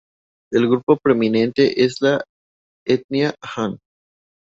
[0.51, 2.25] El grupo preeminente es la
[2.87, 3.77] etnia han.